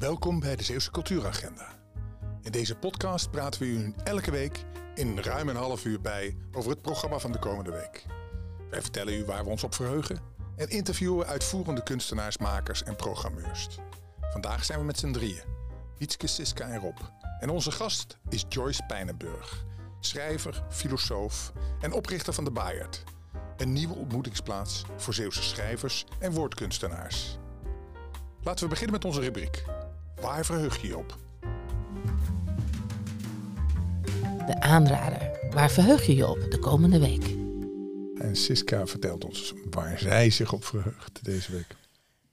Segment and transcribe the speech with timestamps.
[0.00, 1.66] Welkom bij de Zeeuwse Cultuuragenda.
[2.42, 4.64] In deze podcast praten we u elke week
[4.94, 8.06] in ruim een half uur bij over het programma van de komende week.
[8.70, 10.18] Wij vertellen u waar we ons op verheugen
[10.56, 13.68] en interviewen uitvoerende kunstenaars, makers en programmeurs.
[14.20, 15.42] Vandaag zijn we met z'n drieën,
[15.98, 16.98] Wietske, Siska en Rob.
[17.40, 19.64] En onze gast is Joyce Pijnenburg,
[19.98, 23.04] schrijver, filosoof en oprichter van de Bayard.
[23.56, 27.38] Een nieuwe ontmoetingsplaats voor Zeeuwse schrijvers en woordkunstenaars.
[28.42, 29.64] Laten we beginnen met onze rubriek.
[30.20, 31.18] Waar verheug je je op?
[34.46, 35.30] De aanrader.
[35.50, 37.24] Waar verheug je je op de komende week?
[38.20, 41.76] En Siska vertelt ons waar zij zich op verheugt deze week.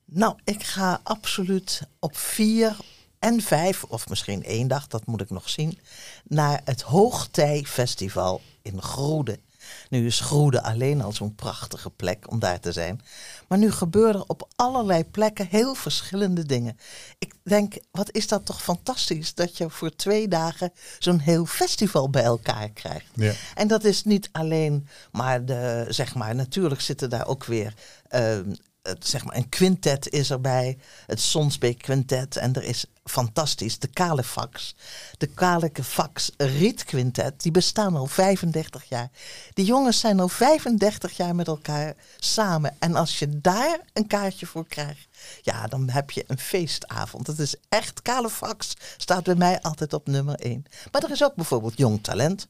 [0.06, 2.78] Nou, ik ga absoluut op vier
[3.20, 5.80] en vijf, of misschien één dag, dat moet ik nog zien,
[6.24, 9.40] naar het Hoogtij Festival in Groede.
[9.90, 13.02] Nu is Groede alleen al zo'n prachtige plek om daar te zijn.
[13.48, 16.78] Maar nu gebeuren er op allerlei plekken heel verschillende dingen.
[17.20, 22.10] Ik denk, wat is dat toch fantastisch dat je voor twee dagen zo'n heel festival
[22.10, 23.12] bij elkaar krijgt.
[23.14, 23.34] Ja.
[23.56, 27.74] En dat is niet alleen maar de, zeg maar, natuurlijk zitten daar ook weer
[28.08, 28.54] ehm,
[28.88, 32.36] het, zeg maar, een quintet is erbij, het Sonsbeek Quintet.
[32.38, 34.76] En er is fantastisch de Kalefax.
[35.18, 39.10] De Kalefax Riet Quintet, die bestaan al 35 jaar.
[39.54, 42.76] Die jongens zijn al 35 jaar met elkaar samen.
[42.80, 45.08] En als je daar een kaartje voor krijgt,
[45.42, 47.28] ja, dan heb je een feestavond.
[47.28, 50.66] Het is echt, Kalefax staat bij mij altijd op nummer 1.
[50.92, 52.48] Maar er is ook bijvoorbeeld Jong Talent.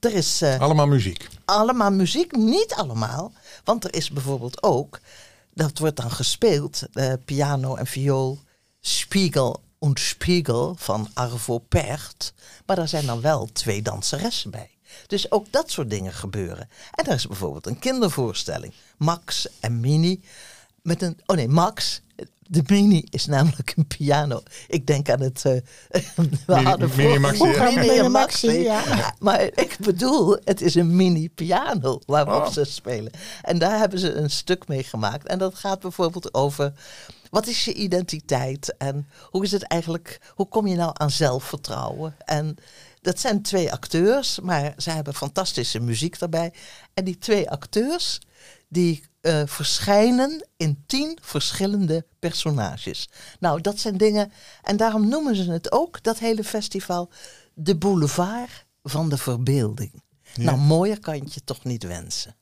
[0.00, 1.28] Er is eh, Allemaal muziek.
[1.44, 3.32] allemaal muziek, niet allemaal.
[3.64, 5.00] Want er is bijvoorbeeld ook,
[5.54, 8.38] dat wordt dan gespeeld, eh, piano en viool,
[8.80, 12.32] Spiegel und Spiegel van Arvo Pärt.
[12.66, 14.70] Maar daar zijn dan wel twee danseressen bij.
[15.06, 16.68] Dus ook dat soort dingen gebeuren.
[16.90, 18.72] En er is bijvoorbeeld een kindervoorstelling.
[18.96, 20.22] Max en Mini.
[20.82, 22.00] Met een, oh nee, Max.
[22.52, 24.42] De Mini is namelijk een piano.
[24.68, 25.44] Ik denk aan het.
[25.44, 25.52] eh,
[26.16, 27.64] we Mini- hadden Mini Maxi, ja.
[27.64, 28.46] Mini Mini Maxi.
[28.46, 28.82] Maxi, ja.
[29.18, 32.48] Maar ik bedoel, het is een mini piano waarop Oh.
[32.52, 33.12] ze spelen.
[33.42, 35.26] En daar hebben ze een stuk mee gemaakt.
[35.26, 36.72] En dat gaat bijvoorbeeld over.
[37.30, 38.74] Wat is je identiteit?
[38.78, 40.20] En hoe is het eigenlijk?
[40.34, 42.14] Hoe kom je nou aan zelfvertrouwen?
[42.24, 42.56] En
[43.02, 46.52] dat zijn twee acteurs, maar ze hebben fantastische muziek daarbij.
[46.94, 48.20] En die twee acteurs,
[48.70, 53.08] die eh, verschijnen in tien verschillende personages.
[53.40, 54.32] Nou, dat zijn dingen.
[54.62, 57.10] En daarom noemen ze het ook, dat hele festival,
[57.54, 60.02] de boulevard van de verbeelding.
[60.34, 62.36] Nou, mooier kan je toch niet wensen.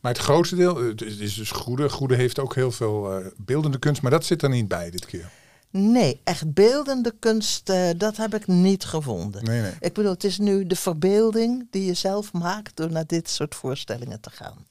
[0.00, 1.90] Maar het grootste deel, eh, het is dus Goede.
[1.90, 5.06] Goede heeft ook heel veel eh, beeldende kunst, maar dat zit er niet bij dit
[5.06, 5.30] keer.
[5.70, 7.66] Nee, echt beeldende kunst,
[7.96, 9.44] dat heb ik niet gevonden.
[9.44, 9.72] Nee, nee.
[9.80, 13.54] Ik bedoel, het is nu de verbeelding die je zelf maakt door naar dit soort
[13.54, 14.66] voorstellingen te gaan.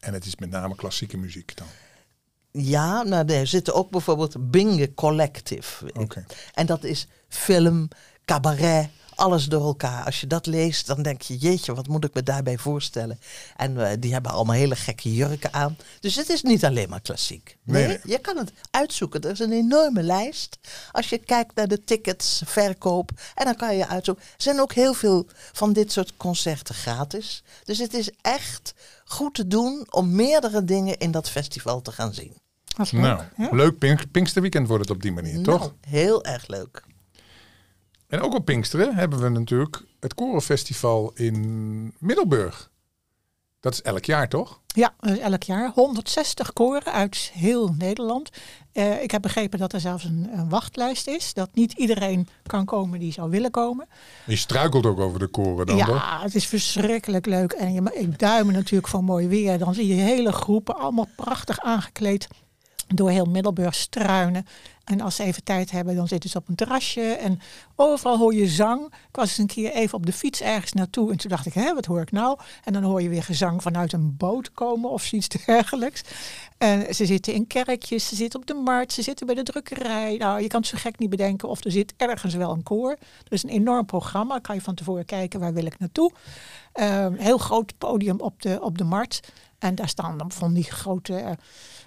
[0.00, 1.66] En het is met name klassieke muziek dan.
[2.50, 5.92] Ja, nou, er zitten ook bijvoorbeeld Binge Collective.
[5.94, 6.24] Oké.
[6.54, 7.88] En dat is film,
[8.24, 8.88] cabaret,
[9.18, 10.04] alles door elkaar.
[10.04, 13.20] Als je dat leest, dan denk je, jeetje, wat moet ik me daarbij voorstellen?
[13.56, 15.76] En eh, die hebben allemaal hele gekke jurken aan.
[16.00, 17.56] Dus het is niet alleen maar klassiek.
[17.62, 19.20] Nee, Nee, je kan het uitzoeken.
[19.22, 20.58] Er is een enorme lijst.
[20.92, 24.24] Als je kijkt naar de tickets, verkoop, en dan kan je uitzoeken.
[24.24, 27.42] Er zijn ook heel veel van dit soort concerten gratis.
[27.64, 28.74] Dus het is echt
[29.04, 32.32] goed te doen om meerdere dingen in dat festival te gaan zien.
[32.76, 32.92] Leuk.
[32.92, 33.48] Nou, Ja.
[33.50, 35.58] leuk Pink Pinksterweekend wordt het op die manier, toch?
[35.60, 36.82] Nou, heel erg leuk.
[38.08, 42.70] En ook op Pinksteren hebben we natuurlijk het Korenfestival in Middelburg.
[43.60, 44.60] Dat is elk jaar, toch?
[44.66, 45.70] Ja, elk jaar.
[45.74, 48.30] 160 koren uit heel Nederland.
[48.72, 51.34] Eh, ik heb begrepen dat er zelfs een, een wachtlijst is.
[51.34, 53.88] Dat niet iedereen kan komen die zou willen komen.
[54.26, 55.88] Je struikelt ook over de koren dan, toch?
[55.88, 57.52] ja, het is verschrikkelijk leuk.
[57.52, 59.58] En je, ik duimen natuurlijk voor mooi weer.
[59.58, 62.28] Dan zie je hele groepen allemaal prachtig aangekleed.
[62.86, 64.46] Door heel Middelburg struinen.
[64.88, 67.00] En als ze even tijd hebben, dan zitten ze op een terrasje.
[67.00, 67.40] En
[67.76, 68.84] overal hoor je zang.
[68.86, 71.10] Ik was eens een keer even op de fiets ergens naartoe.
[71.10, 72.38] En toen dacht ik, hé, wat hoor ik nou?
[72.64, 76.02] En dan hoor je weer gezang vanuit een boot komen of zoiets dergelijks.
[76.58, 80.16] En ze zitten in kerkjes, ze zitten op de markt, ze zitten bij de drukkerij.
[80.16, 82.90] Nou, je kan zo gek niet bedenken of er zit ergens wel een koor.
[83.24, 84.38] Er is een enorm programma.
[84.38, 86.12] Kan je van tevoren kijken, waar wil ik naartoe?
[86.72, 89.32] Ehm, heel groot podium op de, op de markt.
[89.58, 91.32] En daar staan dan van die grote eh,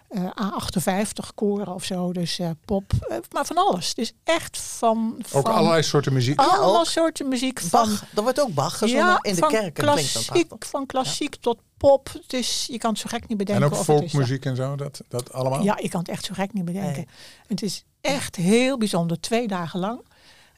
[0.08, 2.14] eh, A58 koren of zo.
[2.14, 2.94] Dus eh, pop,
[3.32, 3.88] maar van alles.
[3.90, 6.42] Het is echt van, Ook van allerlei soorten muziek.
[6.42, 6.86] ook.
[6.86, 7.60] soorten muziek.
[7.60, 9.78] Van, Bach, er wordt ook Bach gezongen in de van kerk.
[9.78, 12.10] en klassiek, van klassiek tot pop.
[12.14, 13.66] Het is, je kan het zo gek niet En bedenken.
[13.66, 15.64] ook of het is, folkmuziek en zo, dat, dat allemaal?
[15.64, 16.94] ja, je kan het echt zo gek niet bedenken.
[16.94, 17.08] Nee.
[17.48, 19.20] Het is echt heel bijzonder.
[19.20, 20.02] Twee dagen lang.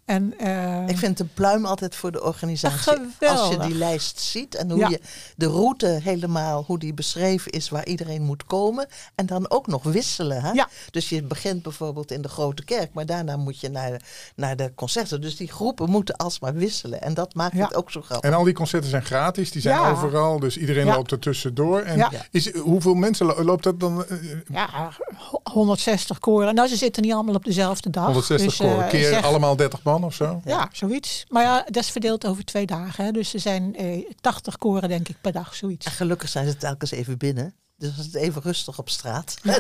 [0.06, 2.92] En, eh, Ik vind een pluim altijd voor de organisatie.
[2.92, 3.66] Als je Geweldig.
[3.68, 4.90] die lijst ziet en hoe Ja.
[4.90, 5.00] je
[5.36, 8.88] de route helemaal, hoe die beschreven is waar iedereen moet komen.
[9.16, 10.42] En dan ook nog wisselen.
[10.42, 10.52] Hè?
[10.52, 10.68] Ja.
[10.92, 14.02] Dus je begint bijvoorbeeld in de grote kerk, maar daarna moet je naar,
[14.36, 15.22] naar de concerten.
[15.22, 17.02] Dus die groepen moeten alsmaar wisselen.
[17.02, 17.64] En dat maakt Ja.
[17.66, 18.30] het ook zo grappig.
[18.30, 19.92] En al die concerten zijn gratis, die zijn Ja.
[19.92, 20.96] overal, dus iedereen Ja.
[20.96, 21.80] loopt er tussendoor.
[21.82, 22.12] En Ja.
[22.32, 24.06] is, hoeveel mensen lo- loopt dat dan?
[24.06, 24.18] eh,
[24.52, 26.56] ja, ho- 160 koren.
[26.56, 28.06] Nou, ze zitten niet allemaal op dezelfde dag.
[28.06, 30.42] 160 Dus, koren, eh, keer zeg- allemaal 30 man of zo?
[30.46, 31.26] Ja, zoiets.
[31.30, 33.06] Maar ja, dat is verdeeld over twee dagen.
[33.06, 33.12] Hè.
[33.12, 35.86] Dus er zijn eh, 80 koren, denk ik, per dag, zoiets.
[35.86, 37.56] En gelukkig zijn ze telkens even binnen.
[37.78, 39.36] Dus het even rustig op straat.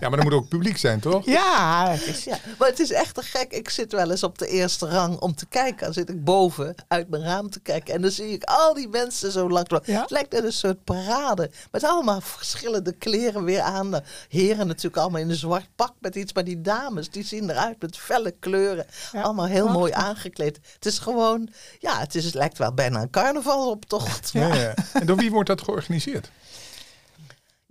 [0.00, 1.24] Ja, maar er moet ook publiek zijn, toch?
[1.26, 3.52] Ja, het is, Ja, maar het is echt te gek.
[3.52, 5.84] Ik zit wel eens op de eerste rang om te kijken.
[5.84, 7.94] Dan zit ik boven uit mijn raam te kijken.
[7.94, 9.80] En dan zie ik al die mensen zo lang.
[9.84, 10.00] Ja.
[10.00, 11.50] Het lijkt net een soort parade.
[11.70, 13.90] Met allemaal verschillende kleren weer aan.
[13.90, 16.32] De heren natuurlijk allemaal in een zwart pak met iets.
[16.32, 18.86] Maar die dames, die zien eruit met felle kleuren.
[19.12, 19.78] Ja, Allemaal heel prachtig.
[19.80, 20.58] mooi aangekleed.
[20.74, 21.48] Het is gewoon,
[21.78, 24.30] ja, het, is, het lijkt wel bijna een carnavaloptocht.
[24.32, 24.54] Ja.
[24.54, 26.30] Ja, En door wie wordt dat georganiseerd?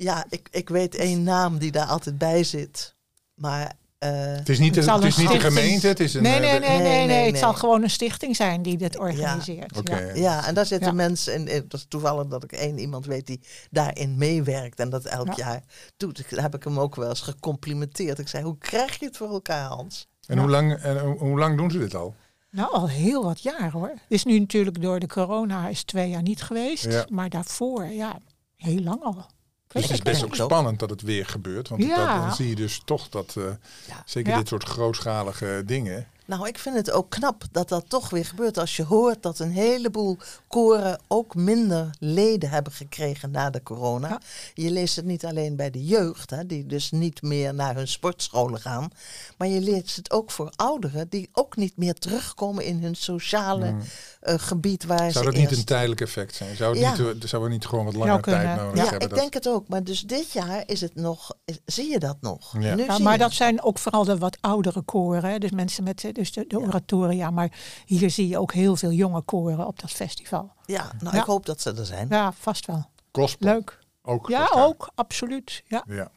[0.03, 2.95] Ja, ik, ik weet één naam die daar altijd bij zit.
[3.33, 6.00] Maar eh, Het is niet de, Het zal het is een niet de gemeente, het
[6.00, 6.21] is een...
[6.24, 7.42] nee, eh, nee, nee, nee, Nee, nee, nee, Het nee.
[7.42, 9.80] zal gewoon een stichting zijn die dit organiseert.
[9.83, 10.00] Ja.
[10.13, 10.94] Ja, en daar zitten Ja.
[10.95, 13.39] mensen, en het is toevallig dat ik één iemand weet die
[13.71, 15.33] daarin meewerkt en dat elk Ja.
[15.36, 15.63] jaar
[15.98, 16.19] doet.
[16.19, 18.19] Ik, heb ik hem ook wel eens gecomplimenteerd.
[18.19, 20.07] Ik zei, hoe krijg je het voor elkaar, Hans?
[20.27, 22.15] En, hoe lang, en hoe- hoe lang doen ze dit al?
[22.51, 23.88] Nou, al heel wat jaar hoor.
[23.89, 26.86] Het is nu natuurlijk door de corona is twee jaar niet geweest.
[26.86, 27.06] Ja.
[27.09, 28.18] Maar daarvoor, ja,
[28.56, 29.25] heel lang al.
[29.73, 31.69] Dus het is best ook spannend dat het weer gebeurt.
[31.69, 31.95] Want Ja.
[32.13, 33.44] dat, dan zie je dus toch dat, eh,
[33.88, 34.03] Ja.
[34.06, 36.07] zeker dit soort grootschalige dingen.
[36.25, 38.57] Nou, ik vind het ook knap dat dat toch weer gebeurt.
[38.57, 44.07] Als je hoort dat een heleboel koren ook minder leden hebben gekregen na de corona.
[44.07, 44.19] Ja.
[44.53, 47.88] Je leest het niet alleen bij de jeugd, hè, die dus niet meer naar hun
[47.88, 48.89] sportscholen gaan.
[49.38, 53.75] Maar je leest het ook voor ouderen die ook niet meer terugkomen in hun sociale
[54.19, 55.12] eh, gebied waar Hmm.
[55.12, 56.56] Zou ze dat niet een tijdelijk effect zijn?
[56.56, 56.91] Zou het, Ja.
[57.12, 59.01] niet, eh, zou het niet gewoon wat langer Zou tijd nodig Ja, hebben?
[59.01, 59.68] ik dat- denk het ook.
[59.68, 62.53] Maar dus dit jaar is het nog, is- zie je dat nog?
[62.59, 62.75] Ja.
[62.75, 63.38] Nu Ja, zie maar je dat het.
[63.38, 65.23] zijn ook vooral de wat oudere koren.
[65.31, 65.38] hè.
[65.38, 66.65] Dus mensen met eh, dus de, de Ja.
[66.65, 67.29] oratoria.
[67.31, 67.51] Maar
[67.85, 70.53] hier zie je ook heel veel jonge koren op dat festival.
[70.65, 71.21] Ja, nou, Ja.
[71.21, 72.07] ik hoop dat ze er zijn.
[72.09, 72.89] Ja, vast wel.
[73.12, 73.79] Gospel Leuk.
[74.01, 74.29] ook.
[74.29, 74.91] Ja, ook.
[74.95, 75.63] Absoluut.
[75.68, 75.83] Ja.
[75.88, 76.12] Ja.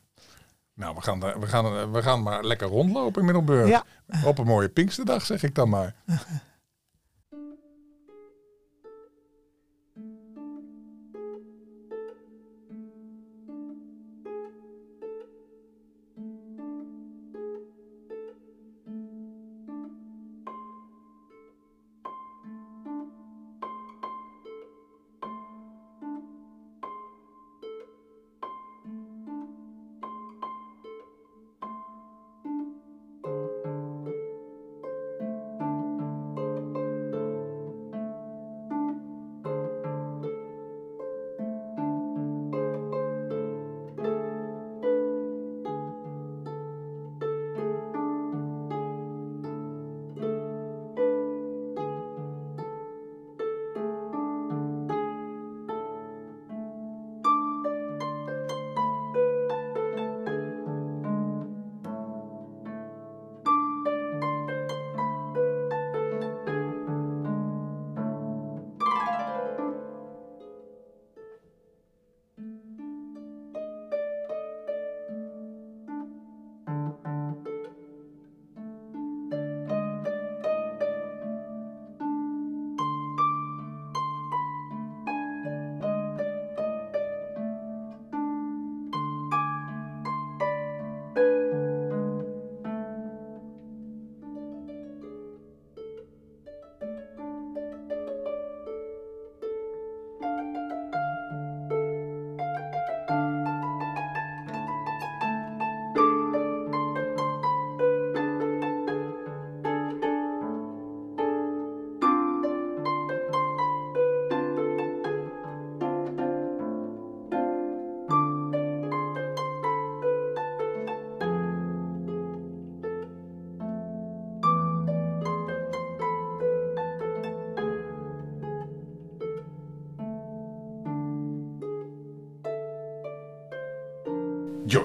[0.75, 3.69] Nou, we gaan, daar- we, gaan, we gaan maar lekker rondlopen in Middelburg.
[3.69, 3.85] Ja.
[4.25, 5.95] Op een mooie Pinksterdag, zeg ik dan maar.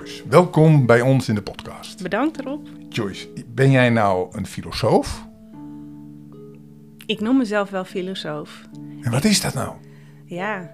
[0.09, 2.03] Joyce, welkom bij ons in de podcast.
[2.03, 2.67] Bedankt erop.
[2.89, 5.27] Joyce, ben jij nou een filosoof?
[7.05, 8.63] Ik noem mezelf wel filosoof.
[9.01, 9.73] En wat is dat nou?
[10.25, 10.71] Ja.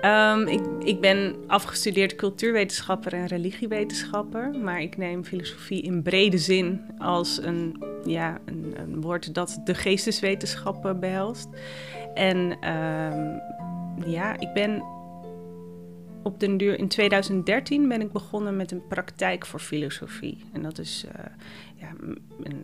[0.00, 4.50] Ehm, ik, ik ben afgestudeerd cultuurwetenschapper en religiewetenschapper.
[4.62, 9.74] Maar ik neem filosofie in brede zin als een ja, een, een woord dat de
[9.74, 11.48] geesteswetenschappen behelst.
[12.14, 13.38] En ehm,
[14.10, 14.82] ja, ik ben
[16.28, 20.44] op den duur in 2013 ben ik begonnen met een praktijk voor filosofie.
[20.52, 21.24] En dat is uh,
[21.74, 21.92] ja,
[22.42, 22.58] een,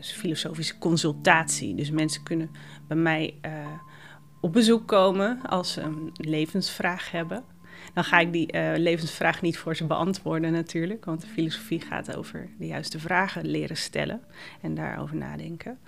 [0.00, 1.74] filosofische consultatie.
[1.74, 2.50] Dus mensen kunnen
[2.88, 3.52] bij mij uh,
[4.40, 7.44] op bezoek komen als ze een levensvraag hebben.
[7.94, 12.48] Dan ga ik die uh, levensvraag niet voor ze beantwoorden natuurlijk, want filosofie gaat over
[12.58, 14.20] de juiste vragen leren stellen
[14.60, 15.78] en daarover nadenken.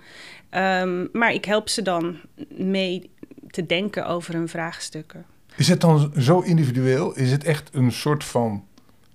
[0.51, 3.11] Um, maar ik help ze dan mee
[3.49, 5.25] te denken over hun vraagstukken.
[5.55, 7.15] Is het dan zo individueel?
[7.15, 8.65] Is het echt een soort van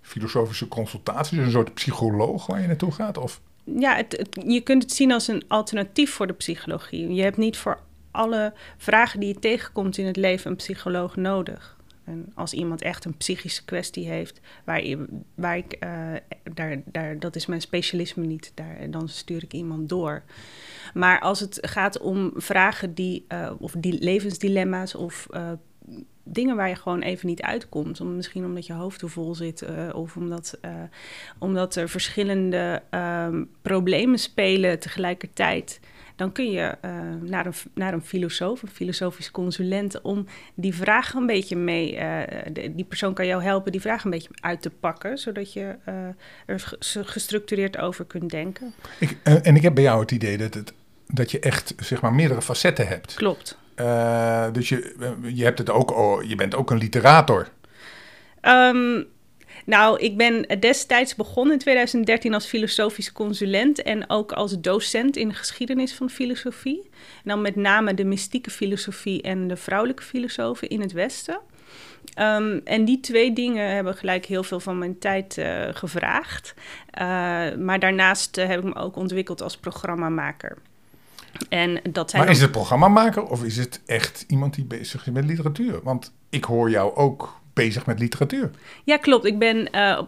[0.01, 3.19] filosofische consultatie, dus een soort psycholoog waar je naartoe gaat?
[3.19, 3.41] Of?
[3.65, 7.15] Ja, het, je kunt het zien als een alternatief voor de psychologie.
[7.15, 7.81] Je hebt niet voor
[8.11, 11.77] alle vragen die je tegenkomt in het leven een psycholoog nodig.
[12.05, 14.83] En als iemand echt een psychische kwestie heeft, waar,
[15.57, 15.91] ik, uh,
[16.55, 20.23] daar, daar, dat is mijn specialisme niet, daar, dan stuur ik iemand door.
[20.95, 25.51] Maar als het gaat om vragen die, uh, of die levensdilemma's of uh,
[26.33, 28.01] dingen waar je gewoon even niet uitkomt.
[28.01, 30.71] Om, misschien omdat je hoofd te vol zit uh, of omdat, uh,
[31.39, 35.81] omdat er verschillende um, problemen spelen tegelijkertijd.
[36.17, 41.15] Dan kun je uh, naar, een, naar een filosoof, een filosofisch consulent, om die vraag
[41.15, 41.93] een beetje mee.
[42.53, 45.77] De, die persoon kan jou helpen die vraag een beetje uit te pakken, zodat je
[46.47, 48.75] er gestructureerd over kunt denken.
[48.99, 50.73] Ik, en ik heb bij jou het idee dat, het,
[51.07, 53.15] dat je echt zeg maar, meerdere facetten hebt.
[53.15, 53.59] Klopt.
[53.81, 54.95] Uh, dus je,
[55.35, 57.49] je, hebt het ook, oh, je bent ook een literator.
[58.43, 59.07] Um,
[59.65, 65.29] nou, ik ben destijds begonnen in 2013 als filosofisch consulent en ook als docent in
[65.29, 66.83] de geschiedenis van filosofie.
[66.93, 71.41] En dan met name de mystieke filosofie en de vrouwelijke filosofen in het Westen.
[72.19, 76.55] Um, en die twee dingen hebben gelijk heel veel van mijn tijd uh, gevraagd.
[77.01, 77.05] Uh,
[77.57, 80.59] maar daarnaast heb ik me ook ontwikkeld als programmamaker.
[81.49, 85.13] En dat zijn maar is het programmamaker of is het echt iemand die bezig is
[85.13, 85.81] met literatuur?
[85.83, 88.51] Want ik hoor jou ook bezig met literatuur.
[88.85, 89.25] Ja, klopt.
[89.25, 90.01] Ik ben uh,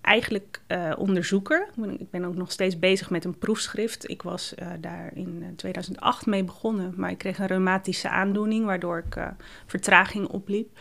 [0.00, 1.68] eigenlijk uh, onderzoeker.
[1.98, 4.10] Ik ben ook nog steeds bezig met een proefschrift.
[4.10, 9.04] Ik was uh, daar in 2008 mee begonnen, maar ik kreeg een reumatische aandoening, waardoor
[9.06, 9.22] ik
[9.66, 10.78] vertraging opliep.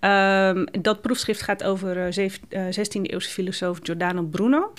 [0.00, 2.14] Um, dat proefschrift gaat over
[2.52, 4.72] 16e-eeuwse filosoof Giordano Bruno.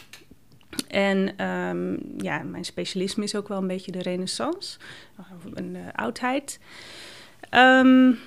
[0.87, 4.77] En um, ja, mijn specialisme is ook wel een beetje de renaissance,
[5.53, 6.59] een uh, oudheid.
[7.51, 8.17] Um,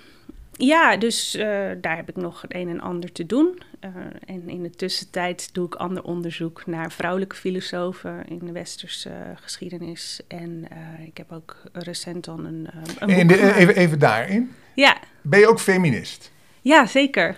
[0.53, 1.43] ja, dus uh,
[1.81, 3.63] daar heb ik nog het een en ander te doen.
[3.85, 3.91] Uh,
[4.27, 10.21] en in de tussentijd doe ik ander onderzoek naar vrouwelijke filosofen in de westerse geschiedenis.
[10.29, 10.69] En
[11.07, 14.55] ik heb ook recent dan een, een en de, even, even daarin.
[14.75, 14.97] Ja.
[15.23, 16.33] Ben je ook feminist?
[16.61, 17.37] Ja, zeker.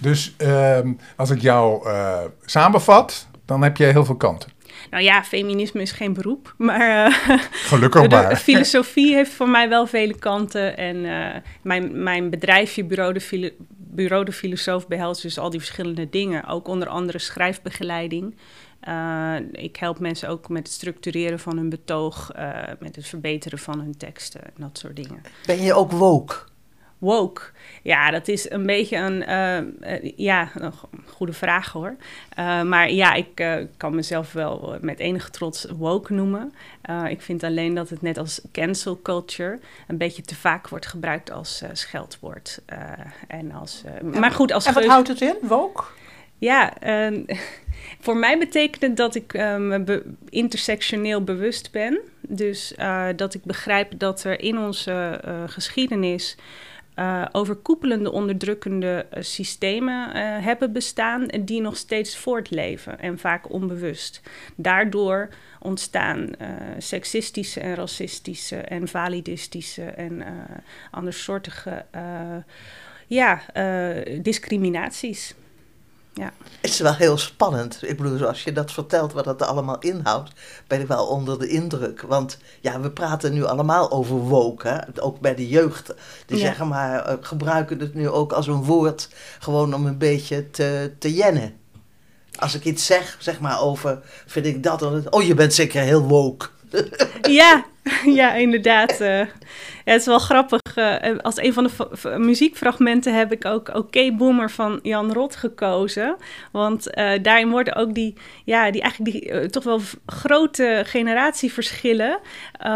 [0.00, 1.88] Dus um, als ik jou
[2.44, 4.50] samenvat, dan heb je heel veel kanten.
[4.90, 8.28] Nou ja, feminisme is geen beroep, maar uh, gelukkig maar.
[8.28, 11.28] De filosofie heeft voor mij wel vele kanten en uh,
[11.62, 16.46] mijn, mijn bedrijfje Bureau de, Filo Bureau de Filosoof behelst dus al die verschillende dingen,
[16.46, 18.36] ook onder andere schrijfbegeleiding.
[18.88, 22.30] Uh, ik help mensen ook met het structureren van hun betoog,
[22.78, 25.22] met het verbeteren van hun teksten en dat soort dingen.
[25.46, 26.34] Ben je ook woke?
[27.04, 27.42] Woke.
[27.82, 30.72] Ja, dat is een beetje een, uh, uh, ja, een
[31.06, 31.96] goede vraag hoor.
[32.38, 36.52] Uh, maar ja, ik kan mezelf wel met enige trots woke noemen.
[37.08, 41.30] ik vind alleen dat het net als cancel culture een beetje te vaak wordt gebruikt
[41.30, 42.60] als scheldwoord.
[43.28, 45.82] en als, maar goed, als en wat houdt het in, woke?
[46.38, 46.72] Ja,
[48.04, 52.00] voor mij betekent het dat ik me be intersectioneel bewust ben.
[52.20, 52.74] Dus
[53.16, 56.36] dat ik begrijp dat er in onze geschiedenis
[56.96, 64.20] uh, overkoepelende onderdrukkende uh, systemen uh, hebben bestaan die nog steeds voortleven en vaak onbewust.
[64.56, 65.28] Daardoor
[65.60, 66.30] ontstaan
[66.78, 70.24] seksistische en racistische en validistische en
[70.90, 71.84] andersoortige
[73.06, 73.40] ja,
[74.22, 75.34] discriminaties.
[76.14, 76.32] Ja.
[76.60, 77.78] Het is wel heel spannend.
[77.82, 80.30] Ik bedoel, als je dat vertelt, wat dat allemaal inhoudt,
[80.66, 82.00] ben ik wel onder de indruk.
[82.02, 85.02] Want ja, we praten nu allemaal over woke, hè?
[85.02, 85.94] ook bij de jeugd.
[86.26, 86.44] Die ja.
[86.44, 90.92] zeggen maar, uh, gebruiken het nu ook als een woord, gewoon om een beetje te,
[90.98, 91.54] te jennen.
[92.38, 96.02] Als ik iets zeg, zeg maar over, vind ik dat, oh je bent zeker heel
[96.02, 96.46] woke.
[97.22, 97.64] ja,
[98.20, 99.00] ja, inderdaad.
[99.00, 99.26] Uh,
[99.84, 100.60] Het is wel grappig.
[100.78, 106.16] Uh, als een van de muziekfragmenten heb ik ook Oké Boomer van Jan Rot gekozen.
[106.52, 108.14] Want uh, daarin worden ook die,
[108.44, 112.18] ja, die eigenlijk die uh, toch wel grote generatieverschillen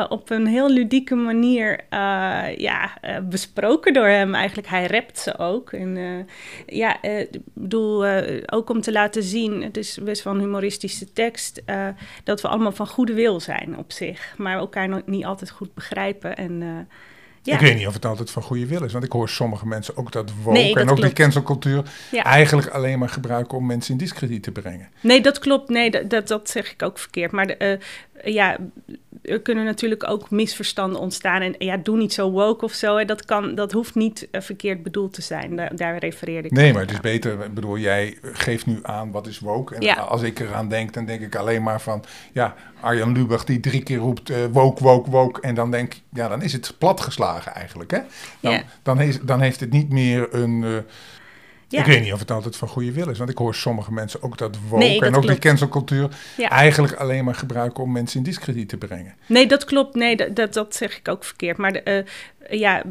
[0.08, 1.80] op een heel ludieke manier
[2.56, 4.68] ja, besproken door hem eigenlijk.
[4.68, 5.72] Hij rapt ze ook.
[5.72, 6.26] En
[6.66, 8.06] ja, ik bedoel,
[8.46, 11.62] ook om te laten zien, het is best wel een humoristische tekst,
[12.24, 14.34] dat we allemaal van goede wil zijn op zich.
[14.36, 16.36] Maar elkaar niet altijd goed begrijpen.
[16.36, 16.88] En,
[17.48, 17.54] ja.
[17.54, 19.96] Ik weet niet of het altijd van goede wil is, want ik hoor sommige mensen
[19.96, 21.02] ook dat woke nee, dat en ook klopt.
[21.02, 22.24] die cancelcultuur ja.
[22.24, 24.88] eigenlijk alleen maar gebruiken om mensen in discrediet te brengen.
[25.00, 25.68] Nee, dat klopt.
[25.68, 27.32] Nee, dat, dat, dat zeg ik ook verkeerd.
[27.32, 27.86] Maar de, uh,
[28.24, 28.56] ja,
[29.22, 31.42] er kunnen natuurlijk ook misverstanden ontstaan.
[31.42, 32.96] En ja, doe niet zo woke of zo.
[32.96, 33.04] Hè.
[33.04, 35.56] Dat, kan, dat hoeft niet uh, verkeerd bedoeld te zijn.
[35.56, 37.44] Daar, daar refereerde ik Nee, maar het is beter.
[37.44, 39.74] Ik bedoel, jij geeft nu aan wat is woke.
[39.74, 39.94] En ja.
[39.94, 42.04] als ik eraan denk, dan denk ik alleen maar van...
[42.32, 45.40] Ja, Arjan Lubach die drie keer roept uh, woke, woke, woke.
[45.40, 47.90] En dan denk ik, ja, dan is het platgeslagen eigenlijk.
[47.90, 47.98] Hè?
[48.40, 48.62] Dan, ja.
[48.82, 50.62] dan, is, dan heeft het niet meer een...
[50.62, 50.76] Uh,
[51.68, 51.80] ja.
[51.80, 53.18] Ik weet niet of het altijd van goede wil is.
[53.18, 55.28] Want ik hoor sommige mensen ook dat woke nee, dat en ook klopt.
[55.28, 56.08] die cancelcultuur...
[56.36, 56.48] Ja.
[56.48, 59.14] eigenlijk alleen maar gebruiken om mensen in discrediet te brengen.
[59.26, 59.94] Nee, dat klopt.
[59.94, 61.56] Nee, dat, dat, dat zeg ik ook verkeerd.
[61.56, 62.06] Maar de,
[62.50, 62.82] uh, ja,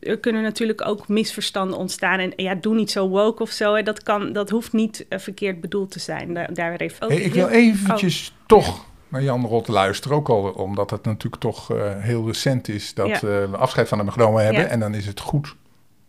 [0.00, 2.18] er kunnen natuurlijk ook misverstanden ontstaan.
[2.18, 3.74] En ja, doe niet zo woke of zo.
[3.74, 3.82] Hè.
[3.82, 6.34] Dat, kan, dat hoeft niet uh, verkeerd bedoeld te zijn.
[6.34, 8.46] Daar, daar even hey, ik wil eventjes oh.
[8.46, 10.16] toch naar Jan Rot luisteren.
[10.16, 12.94] Ook al omdat het natuurlijk toch uh, heel recent is...
[12.94, 13.20] dat ja.
[13.20, 14.68] we afscheid van hem genomen hebben.
[14.68, 15.56] En dan is het goed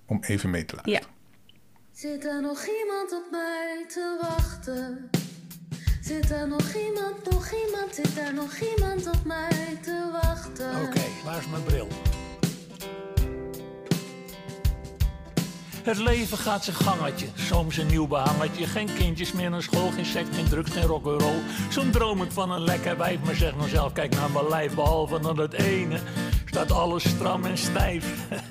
[0.05, 1.01] om even mee te luisteren.
[1.13, 1.19] Ja.
[2.01, 5.09] Zit er nog iemand op mij te wachten?
[6.01, 10.69] Zit er nog iemand, nog iemand, zit er nog iemand op mij te wachten?
[10.69, 11.87] Oké, waar is mijn bril?
[15.83, 18.65] Het leven gaat zijn gangetje, soms een nieuw behangetje.
[18.65, 21.41] Geen kindjes meer naar school, geen seks, geen drugs, geen rock'n'roll.
[21.69, 24.75] Zo'n ik van een lekker wijf, maar zeg nou zelf, kijk naar mijn lijf.
[24.75, 25.99] Behalve dan het ene,
[26.45, 28.05] staat alles stram en stijf.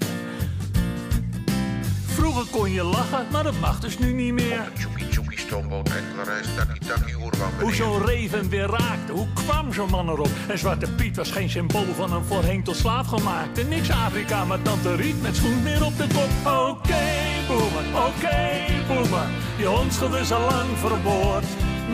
[2.31, 4.71] Vroeger kon je lachen, maar dat mag dus nu niet meer.
[4.79, 7.51] Tjoekie tjoekie stoomboot, enkele reis, takkie takkie oerwam.
[7.61, 10.29] Hoe zo'n reven weer raakte, hoe kwam zo'n man erop?
[10.49, 13.59] En Zwarte Piet was geen symbool van een voorheen tot slaaf gemaakt.
[13.59, 16.53] En niks Afrika, maar Tante Riet met schoen weer op de kop.
[16.53, 19.27] Oké, okay, boemer, oké, okay, boemer.
[19.57, 21.45] Je onschuld is al lang verboord.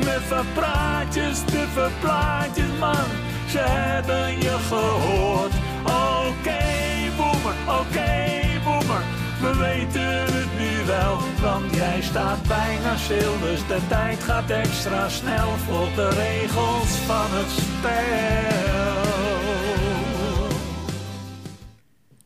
[0.05, 3.07] Met verpraatjes, de verplaatjes, man.
[3.49, 5.53] Ze hebben je gehoord.
[5.83, 8.46] Oké, okay, boemer, oké.
[9.47, 13.39] We weten het nu wel, want jij staat bijna stil.
[13.41, 15.49] Dus de tijd gaat extra snel.
[15.51, 17.97] Volg de regels van het spel.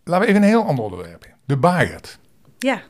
[0.04, 1.32] Laten we even een heel ander onderwerp in.
[1.44, 2.18] De Bayard.
[2.58, 2.82] Ja,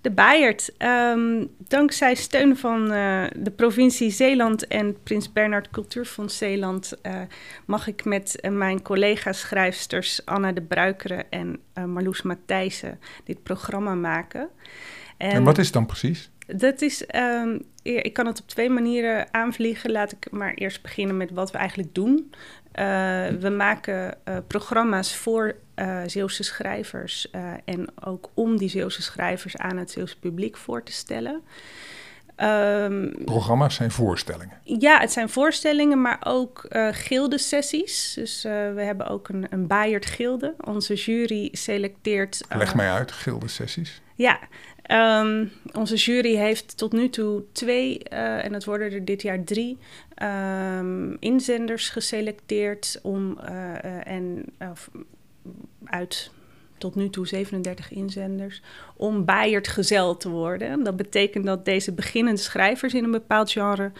[0.00, 0.72] de Bayard.
[0.78, 7.20] Um, dankzij steun van uh, de provincie Zeeland en Prins Bernhard Cultuurfonds Zeeland uh,
[7.66, 14.48] mag ik met uh, mijn collega-schrijfsters Anna de Bruikere en Marloes Matthijssen dit programma maken.
[15.16, 16.30] En, en, wat is het dan precies?
[16.46, 19.90] Dat is, um, ik kan het op twee manieren aanvliegen.
[19.90, 22.30] Laat ik maar eerst beginnen met wat we eigenlijk doen.
[23.40, 29.76] we maken programma's voor uh, Zeeuwse schrijvers uh, en ook om die Zeeuwse schrijvers aan
[29.76, 31.42] het Zeeuwse publiek voor te stellen.
[32.42, 34.60] Um, Programma's zijn voorstellingen?
[34.62, 38.12] Ja, het zijn voorstellingen, maar ook uh, gildesessies.
[38.14, 40.54] Dus we hebben ook een, een Bayard-gilde.
[40.60, 42.40] Onze jury selecteert...
[42.48, 44.00] Leg mij uit, gildesessies.
[44.14, 44.38] Ja,
[45.20, 49.78] um, onze jury heeft tot nu toe twee, en dat worden er dit jaar drie,
[50.22, 53.38] um, inzenders geselecteerd om...
[54.04, 54.44] en
[55.84, 56.30] uit
[56.78, 58.62] tot nu toe 37 inzenders,
[58.96, 60.82] om Bayard gezel te worden.
[60.82, 63.92] Dat betekent dat deze beginnende schrijvers in een bepaald genre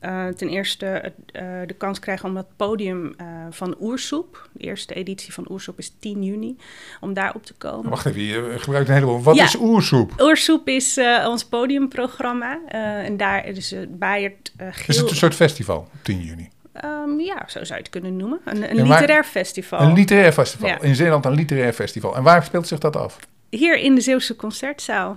[0.00, 4.94] uh, ten eerste uh, de kans krijgen om het podium uh, van Oersoep, de eerste
[4.94, 6.56] editie van Oersoep is 10 juni,
[7.00, 7.90] om daar op te komen.
[7.90, 9.22] Wacht even, je gebruikt een heleboel.
[9.22, 10.20] Wat ja, is Oersoep?
[10.20, 12.60] Oersoep is ons podiumprogramma
[13.04, 14.84] en daar is het Bayard Geel...
[14.86, 16.48] Is het een soort festival, 10 juni?
[16.84, 18.40] Um, ja, zo zou je het kunnen noemen.
[18.44, 19.80] Een, een literair festival.
[19.80, 20.68] Een literair festival.
[20.68, 20.80] Ja.
[20.80, 22.16] In Zeeland een literair festival.
[22.16, 23.18] En waar speelt zich dat af?
[23.50, 25.16] Hier in de Zeeuwse Concertzaal.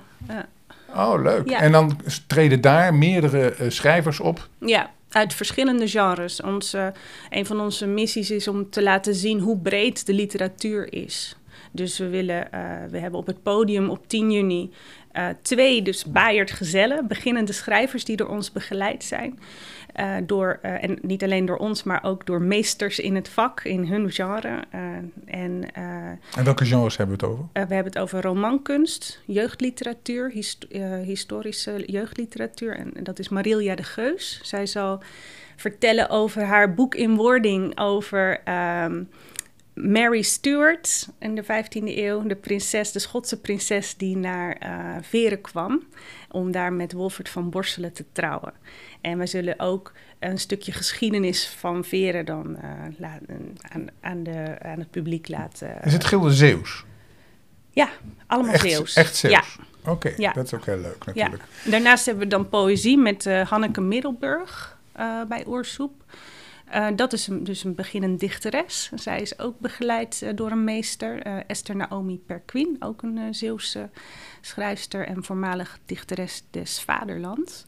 [0.95, 1.49] Oh, leuk.
[1.49, 4.47] En dan treden daar meerdere uh, schrijvers op?
[4.59, 6.41] Ja, uit verschillende genres.
[6.41, 6.93] Onze,
[7.29, 11.35] een van onze missies is om te laten zien hoe breed de literatuur is.
[11.71, 14.71] Dus we, willen, uh, we hebben op het podium op 10 juni
[15.13, 19.39] uh, twee dus Bayard gezellen, beginnende schrijvers die door ons begeleid zijn.
[19.99, 23.63] Uh, door, uh, en niet alleen door ons, maar ook door meesters in het vak,
[23.63, 24.63] in hun genre.
[24.75, 24.81] Uh,
[25.25, 25.73] en,
[26.35, 27.45] en welke genres hebben we het over?
[27.53, 30.67] we hebben het over romankunst, jeugdliteratuur, hist
[31.03, 32.75] historische jeugdliteratuur.
[32.75, 34.39] En, en dat is Marilia de Geus.
[34.43, 35.01] Zij zal
[35.55, 38.41] vertellen over haar boek in wording over...
[38.83, 39.09] Um,
[39.81, 45.41] Mary Stuart in de 15e eeuw, de prinses, de Schotse prinses die naar eh, Veren
[45.41, 45.83] kwam
[46.31, 48.53] om daar met Wolfert van Borselen te trouwen.
[49.01, 52.71] En we zullen ook een stukje geschiedenis van Veren dan eh,
[53.69, 55.81] aan, aan, de, aan het publiek laten.
[55.83, 56.85] Is het gilde Zeeuws?
[57.71, 57.89] Ja,
[58.27, 58.93] allemaal Echt, Zeeuws.
[58.95, 59.33] echt Zeeuws?
[59.33, 60.33] Ja, Oké, Ja.
[60.33, 61.11] dat is ook heel leuk ja.
[61.13, 61.43] natuurlijk.
[61.65, 66.03] Daarnaast hebben we dan poëzie met eh, Hanneke Middelburg eh, bij Oorsoep.
[66.65, 68.91] Eh, dat is een, dus een beginnend dichteres.
[68.95, 73.23] Zij is ook begeleid eh, door een meester, eh, Esther Naomi Perquin, ook een eh,
[73.31, 73.89] Zeeuwse
[74.41, 77.65] schrijfster en voormalig dichteres des vaderlands.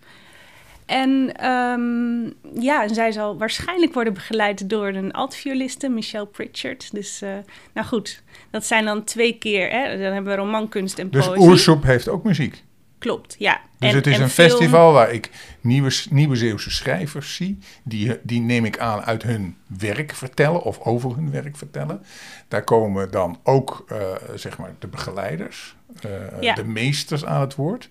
[0.92, 2.24] En ehm,
[2.64, 6.90] ja, en zij zal waarschijnlijk worden begeleid door een altvioliste, Michelle Pritchard.
[6.94, 7.30] Dus, eh,
[7.74, 9.70] nou goed, dat zijn dan twee keer.
[9.70, 9.98] Hè?
[9.98, 11.48] Dan hebben we romankunst en Dus poëzie.
[11.48, 12.64] Oersoep heeft ook muziek.
[13.00, 13.62] Klopt, ja.
[13.80, 15.30] Dus En- het is en een film- festival waar ik
[15.62, 17.58] nieuwe, nieuwe Zeeuwse schrijvers zie.
[17.84, 22.04] Die, die neem ik aan uit hun werk vertellen of over hun werk vertellen.
[22.48, 23.98] Daar komen dan ook eh,
[24.36, 26.54] zeg maar de begeleiders, eh, Ja.
[26.56, 27.90] de meesters aan het woord.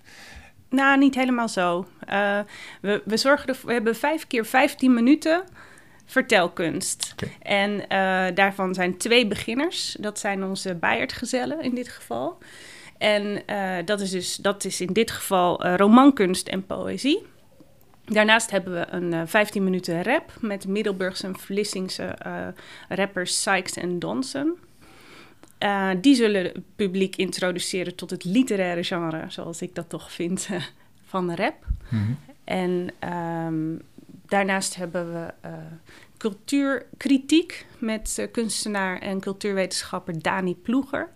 [0.71, 1.85] Nou, niet helemaal zo.
[1.99, 2.39] Eh,
[2.81, 5.43] we, we, zorgen we hebben vijf keer 15 minuten
[6.05, 7.15] vertelkunst.
[7.41, 9.97] En eh, daarvan zijn twee beginners.
[9.99, 12.37] Dat zijn onze Bayard-gezellen in dit geval.
[12.97, 17.25] En eh, dat, is dus, dat is in dit geval romankunst en poëzie.
[18.05, 22.15] Daarnaast hebben we een eh 15 minuten rap met Middelburgse en Vlissingse
[22.89, 24.57] rappers Sykes en Donson.
[25.61, 30.49] Eh, die zullen het publiek introduceren tot het literaire genre, zoals ik dat toch vind,
[31.05, 31.65] van rap.
[31.89, 32.11] Mhm.
[32.43, 33.75] En ehm,
[34.25, 35.53] daarnaast hebben we eh,
[36.17, 41.09] cultuurkritiek met eh, kunstenaar en cultuurwetenschapper Dani Ploeger.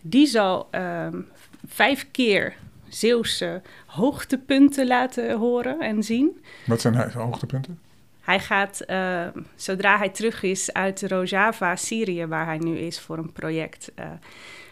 [0.00, 1.20] Die zal ehm,
[1.66, 2.54] vijf keer
[2.88, 6.44] Zeeuwse hoogtepunten laten horen en zien.
[6.66, 7.78] Wat zijn hoogtepunten?
[8.22, 13.18] Hij gaat, eh, zodra hij terug is uit Rojava, Syrië, waar hij nu is voor
[13.18, 14.06] een project, eh,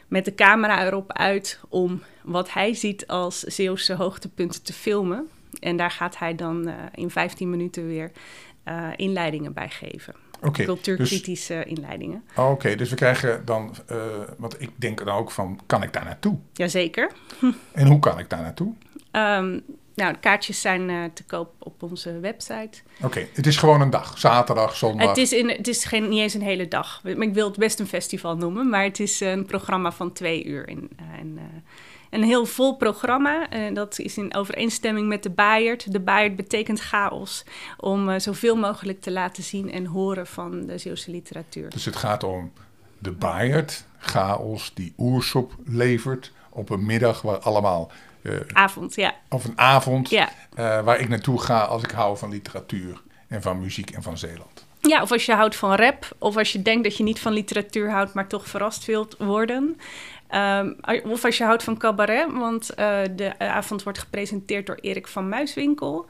[0.08, 5.28] met de camera erop uit om wat hij ziet als Zeeuwse hoogtepunten te filmen.
[5.60, 8.10] En daar gaat hij dan eh, in 15 minuten weer
[8.96, 10.14] inleidingen bij geven.
[10.40, 12.24] Dus, Cultuurkritische inleidingen.
[12.36, 13.74] oké, dus we krijgen dan,
[14.38, 16.38] want ik denk dan ook van, kan ik daar naartoe?
[16.52, 17.10] Jazeker.
[17.72, 18.74] En hoe kan ik daar naartoe?
[19.10, 19.58] Ehm,
[19.94, 22.80] nou, de kaartjes zijn eh, te koop op onze website.
[23.02, 25.08] Oké, het is gewoon een dag, zaterdag, zondag.
[25.08, 27.00] Het is, in, het is geen, niet eens een hele dag.
[27.04, 30.68] Ik wil het best een festival noemen, maar het is een programma van twee uur.
[30.68, 31.44] In, eh, en, eh,
[32.10, 33.50] een heel vol programma.
[33.50, 35.92] Eh, dat is in overeenstemming met de Bayard.
[35.92, 37.44] De Bayard betekent chaos.
[37.76, 41.70] Om eh, zoveel mogelijk te laten zien en horen van de Zeeuwse literatuur.
[41.70, 42.52] Dus het gaat om
[42.98, 47.96] de Bayard, chaos die Oersoep levert op een middag waar allemaal, eh,
[48.52, 49.14] Avond, ja.
[49.28, 50.28] of een avond, Ja.
[50.54, 54.18] eh, waar ik naartoe ga als ik hou van literatuur en van muziek en van
[54.18, 54.66] Zeeland.
[54.80, 57.32] Ja, of als je houdt van rap, of als je denkt dat je niet van
[57.32, 59.78] literatuur houdt, maar toch verrast wilt worden.
[60.28, 60.72] Ehm,
[61.04, 65.28] of als je houdt van cabaret, want eh, de avond wordt gepresenteerd door Erik van
[65.28, 66.06] Muiswinkel.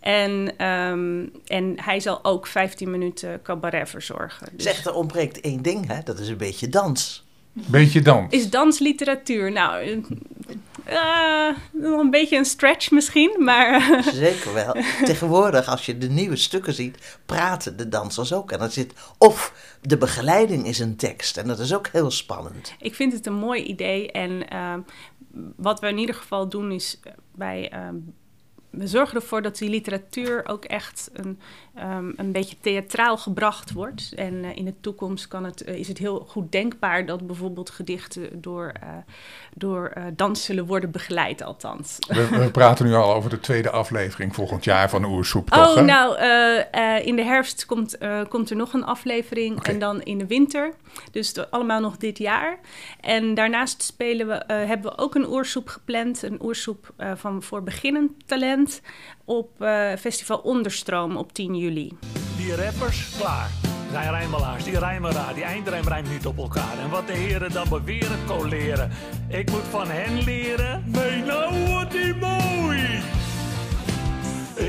[0.00, 4.48] En, ehm, en hij zal ook 15 minuten cabaret verzorgen.
[4.52, 6.02] Dus Zeg, er ontbreekt één ding, hè?
[6.04, 7.24] dat is een beetje dans.
[7.52, 8.32] Beetje dans.
[8.32, 9.52] Is dans literatuur?
[9.52, 10.02] Nou, eh, eh,
[11.72, 13.92] nog een beetje een stretch misschien, maar...
[13.92, 14.76] eh, Zeker wel.
[15.04, 18.52] Tegenwoordig, als je de nieuwe stukken ziet, praten de dansers ook.
[18.52, 21.36] En dan zit, of de begeleiding is een tekst.
[21.36, 22.74] En dat is ook heel spannend.
[22.78, 24.10] Ik vind het een mooi idee.
[24.12, 24.80] En ehm,
[25.56, 27.70] wat we in ieder geval doen is eh, bij.
[27.70, 27.96] ehm,
[28.76, 31.40] we zorgen ervoor dat die literatuur ook echt een,
[31.74, 34.12] ehm, een beetje theatraal gebracht wordt.
[34.16, 37.70] En eh, in de toekomst kan het, eh, is het heel goed denkbaar dat bijvoorbeeld
[37.70, 38.88] gedichten door, eh,
[39.54, 41.98] door dans zullen worden begeleid, althans.
[42.08, 45.52] We, we praten nu al over de tweede aflevering volgend jaar van Oersoep?
[45.52, 46.18] Oh, nou,
[47.02, 49.62] in de herfst komt, komt er nog een aflevering.
[49.62, 50.74] En dan in de winter.
[51.10, 52.58] Dus allemaal nog dit jaar.
[53.00, 56.22] En daarnaast spelen we, hebben we ook een oersoep gepland.
[56.22, 58.63] Een oersoep van voor beginnend talent.
[59.24, 61.92] Op eh, Festival Onderstroom op 10 juli.
[62.36, 63.50] Die rappers, klaar.
[63.90, 66.78] Zijn rijmelaars, die rijmen raar, die eindrijm rijmt niet op elkaar.
[66.82, 68.90] En wat de heren dan beweren, coleren.
[69.28, 70.84] Ik moet van hen leren.
[70.86, 71.73] Nee, nou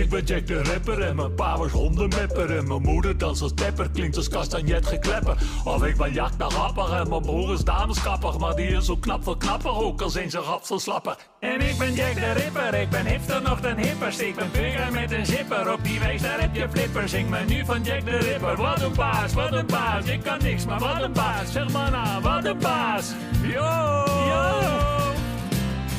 [0.05, 2.57] Ik ben Jack de rapper en mijn pa was hondenmepper.
[2.57, 5.37] En mijn moeder dans als tepper, klinkt als kastanjet geklepper.
[5.63, 8.39] Of ik ben Rapper en mijn broer is dameskapper.
[8.39, 11.17] Maar die is zo knap veel knapper, ook al zijn ze rap zo slapper.
[11.39, 14.19] En ik ben Jack de Ripper, ik ben hipster nog dan hippers.
[14.19, 17.11] Ik ben burger met een zipper, op die wijs daar heb je flippers.
[17.11, 20.05] Zing me nu van Jack de Ripper, wat een baas, wat een baas.
[20.05, 23.13] Ik kan niks, maar wat een baas, zeg maar na, wat een baas.
[23.41, 24.94] Yo, yo.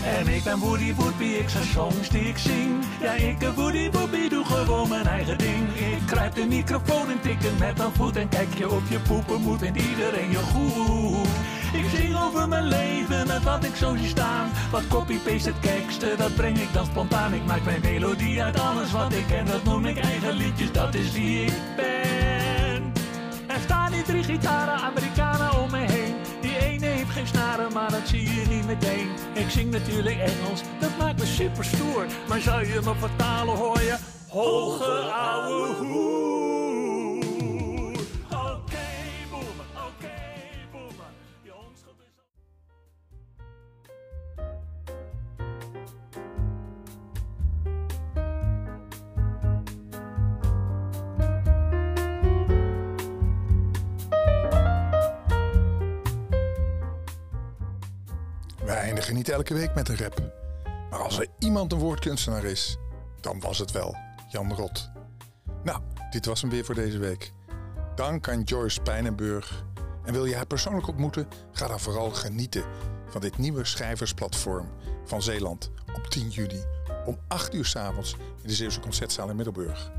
[0.06, 2.84] En ik ben Woody Woodbie, ik zijn songs die ik zing.
[3.00, 5.74] Ja, ik een Woody Woodbie, doe gewoon mijn eigen ding.
[5.74, 8.16] Ik grijp de microfoon en tik hem met mijn voet.
[8.16, 11.28] En kijk je op je poepen moet en iedereen je goed.
[11.72, 14.50] Ik zing over mijn leven en wat ik zo zie staan.
[14.70, 17.34] Wat copy-paste het gekste, dat breng ik dan spontaan.
[17.34, 20.94] Ik maak mijn melodie uit alles wat ik ken, dat noem ik eigen liedjes, dat
[20.94, 22.92] is wie ik ben.
[23.46, 26.05] Er staan hier drie gitaren, Amerikanen om me heen.
[26.76, 29.08] Ene heeft geen snaren, maar dat zie je niet meteen.
[29.32, 32.06] Ik zing natuurlijk Engels, dat maakt me super stoer.
[32.28, 33.96] Maar zou je me vertalen, hoor je
[34.28, 36.25] hoge ouwe hoer.
[59.28, 60.32] Elke week met een rap.
[60.90, 62.76] Maar als er iemand een woordkunstenaar is,
[63.20, 63.96] dan was het wel
[64.28, 64.90] Jan Rot.
[65.64, 67.32] Nou, dit was hem weer voor deze week.
[67.94, 69.64] Dank aan Joyce Pijnenburg.
[70.04, 71.28] En wil je haar persoonlijk ontmoeten?
[71.52, 72.64] Ga dan vooral genieten
[73.08, 74.68] van dit nieuwe schrijversplatform
[75.04, 76.64] van Zeeland op 10 juli
[77.04, 79.92] om 8 uur s avonds in de Zeeuwse Concertzaal in Middelburg.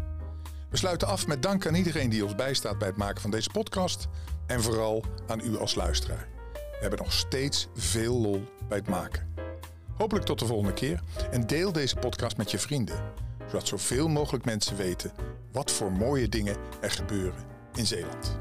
[0.69, 3.49] We sluiten af met dank aan iedereen die ons bijstaat bij het maken van deze
[3.49, 4.07] podcast
[4.45, 6.36] en vooral aan u als luisteraar.
[6.77, 9.33] We hebben nog steeds veel lol bij het maken.
[9.95, 12.99] Hopelijk tot de volgende keer en deel deze podcast met je vrienden,
[13.45, 15.11] zodat zoveel mogelijk mensen weten
[15.51, 17.43] wat voor mooie dingen er gebeuren
[17.75, 18.39] in Zeeland.